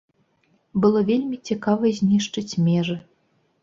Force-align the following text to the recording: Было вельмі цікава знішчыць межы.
Было 0.85 1.03
вельмі 1.11 1.37
цікава 1.51 1.95
знішчыць 2.01 2.59
межы. 2.69 3.01